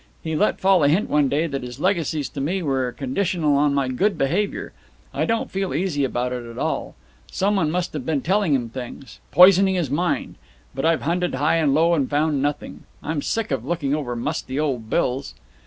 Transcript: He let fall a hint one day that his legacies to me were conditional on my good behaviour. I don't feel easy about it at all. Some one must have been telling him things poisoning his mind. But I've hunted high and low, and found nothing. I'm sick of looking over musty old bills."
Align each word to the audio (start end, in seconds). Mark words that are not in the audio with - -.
He 0.23 0.35
let 0.35 0.59
fall 0.59 0.83
a 0.83 0.87
hint 0.87 1.11
one 1.11 1.29
day 1.29 1.45
that 1.45 1.61
his 1.61 1.79
legacies 1.79 2.27
to 2.29 2.41
me 2.41 2.63
were 2.63 2.91
conditional 2.91 3.55
on 3.55 3.75
my 3.75 3.87
good 3.87 4.17
behaviour. 4.17 4.73
I 5.13 5.25
don't 5.25 5.51
feel 5.51 5.75
easy 5.75 6.03
about 6.03 6.33
it 6.33 6.43
at 6.43 6.57
all. 6.57 6.95
Some 7.31 7.55
one 7.55 7.69
must 7.69 7.93
have 7.93 8.03
been 8.03 8.21
telling 8.23 8.55
him 8.55 8.69
things 8.69 9.19
poisoning 9.29 9.75
his 9.75 9.91
mind. 9.91 10.37
But 10.73 10.85
I've 10.85 11.03
hunted 11.03 11.35
high 11.35 11.57
and 11.57 11.75
low, 11.75 11.93
and 11.93 12.09
found 12.09 12.41
nothing. 12.41 12.85
I'm 13.03 13.21
sick 13.21 13.51
of 13.51 13.63
looking 13.63 13.93
over 13.93 14.15
musty 14.15 14.59
old 14.59 14.89
bills." 14.89 15.35